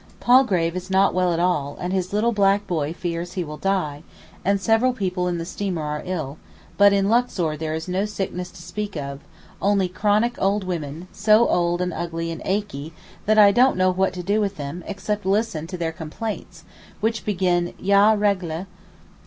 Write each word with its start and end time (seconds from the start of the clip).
Palgrave 0.19 0.75
is 0.75 0.89
not 0.89 1.13
well 1.13 1.31
at 1.31 1.39
all, 1.39 1.77
and 1.79 1.93
his 1.93 2.11
little 2.11 2.31
black 2.31 2.65
boy 2.65 2.87
he 2.87 2.93
fears 2.93 3.35
will 3.37 3.57
die, 3.59 4.01
and 4.43 4.59
several 4.59 4.93
people 4.93 5.27
in 5.27 5.37
the 5.37 5.45
steamer 5.45 5.83
are 5.83 6.01
ill, 6.03 6.39
but 6.75 6.91
in 6.91 7.07
Luxor 7.07 7.55
there 7.55 7.75
is 7.75 7.87
no 7.87 8.05
sickness 8.05 8.49
to 8.49 8.63
speak 8.63 8.95
of, 8.95 9.19
only 9.61 9.87
chronic 9.87 10.41
old 10.41 10.63
women, 10.63 11.07
so 11.11 11.47
old 11.47 11.81
and 11.81 11.93
ugly 11.93 12.31
and 12.31 12.41
achy, 12.45 12.93
that 13.27 13.37
I 13.37 13.51
don't 13.51 13.77
know 13.77 13.91
what 13.91 14.13
to 14.13 14.23
do 14.23 14.41
with 14.41 14.57
them, 14.57 14.83
except 14.87 15.23
listen 15.23 15.67
to 15.67 15.77
their 15.77 15.91
complaints, 15.91 16.63
which 16.99 17.23
begin, 17.23 17.75
'Ya 17.77 18.13
ragleh. 18.17 18.65